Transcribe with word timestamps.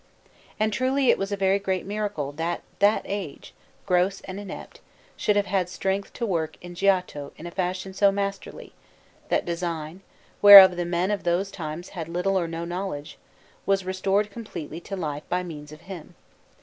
And 0.59 0.73
truly 0.73 1.11
it 1.11 1.19
was 1.19 1.31
a 1.31 1.37
very 1.37 1.59
great 1.59 1.85
miracle 1.85 2.31
that 2.31 2.63
that 2.79 3.03
age, 3.05 3.53
gross 3.85 4.19
and 4.21 4.39
inept, 4.39 4.79
should 5.15 5.35
have 5.35 5.45
had 5.45 5.69
strength 5.69 6.11
to 6.13 6.25
work 6.25 6.57
in 6.59 6.73
Giotto 6.73 7.33
in 7.37 7.45
a 7.45 7.51
fashion 7.51 7.93
so 7.93 8.11
masterly, 8.11 8.73
that 9.29 9.45
design, 9.45 10.01
whereof 10.41 10.75
the 10.75 10.85
men 10.85 11.11
of 11.11 11.23
those 11.23 11.51
times 11.51 11.89
had 11.89 12.09
little 12.09 12.35
or 12.35 12.47
no 12.47 12.65
knowledge, 12.65 13.19
was 13.67 13.85
restored 13.85 14.31
completely 14.31 14.79
to 14.79 14.95
life 14.95 15.29
by 15.29 15.43
means 15.43 15.71
of 15.71 15.81
him. 15.81 16.15